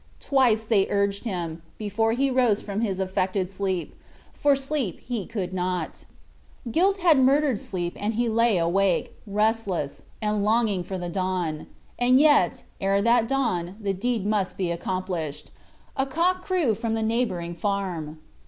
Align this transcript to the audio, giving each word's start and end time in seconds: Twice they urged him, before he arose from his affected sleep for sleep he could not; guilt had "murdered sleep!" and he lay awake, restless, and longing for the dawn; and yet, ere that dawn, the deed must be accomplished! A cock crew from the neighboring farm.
Twice 0.19 0.65
they 0.65 0.89
urged 0.89 1.25
him, 1.25 1.61
before 1.77 2.13
he 2.13 2.31
arose 2.31 2.59
from 2.59 2.81
his 2.81 2.99
affected 2.99 3.51
sleep 3.51 3.93
for 4.33 4.55
sleep 4.55 4.99
he 5.01 5.27
could 5.27 5.53
not; 5.53 6.05
guilt 6.71 6.97
had 7.01 7.19
"murdered 7.19 7.59
sleep!" 7.59 7.93
and 7.99 8.15
he 8.15 8.27
lay 8.27 8.57
awake, 8.57 9.15
restless, 9.27 10.01
and 10.19 10.43
longing 10.43 10.83
for 10.83 10.97
the 10.97 11.07
dawn; 11.07 11.67
and 11.99 12.19
yet, 12.19 12.63
ere 12.81 12.99
that 13.03 13.27
dawn, 13.27 13.75
the 13.79 13.93
deed 13.93 14.25
must 14.25 14.57
be 14.57 14.71
accomplished! 14.71 15.51
A 15.95 16.07
cock 16.07 16.41
crew 16.43 16.73
from 16.73 16.95
the 16.95 17.03
neighboring 17.03 17.53
farm. 17.53 18.17